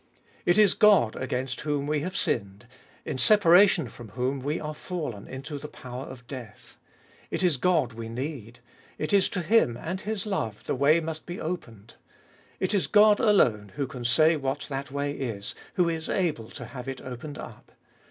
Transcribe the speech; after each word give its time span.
It 0.47 0.57
is 0.57 0.73
God 0.73 1.15
against 1.15 1.61
whom 1.61 1.85
we 1.85 1.99
have 1.99 2.17
sinned, 2.17 2.65
in 3.05 3.19
separation 3.19 3.87
from 3.87 4.09
whom 4.17 4.39
we 4.39 4.59
are 4.59 4.73
fallen 4.73 5.27
into 5.27 5.59
the 5.59 5.67
power 5.67 6.05
of 6.05 6.25
death. 6.25 6.79
It 7.29 7.43
is 7.43 7.55
God 7.55 7.93
we 7.93 8.09
need; 8.09 8.61
it 8.97 9.13
is 9.13 9.29
to 9.29 9.43
Him 9.43 9.77
and 9.77 10.01
His 10.01 10.25
love 10.25 10.63
the 10.63 10.73
way 10.73 11.01
must 11.01 11.27
be 11.27 11.39
opened. 11.39 11.97
It 12.59 12.73
is 12.73 12.87
God 12.87 13.19
alone, 13.19 13.73
who 13.75 13.85
can 13.85 14.03
say 14.03 14.35
what 14.35 14.61
that 14.69 14.89
way 14.89 15.11
is, 15.11 15.53
who 15.75 15.87
is 15.87 16.09
able 16.09 16.49
to 16.49 16.65
have 16.65 16.87
it 16.87 16.99
opened 17.01 17.37
up. 17.37 17.71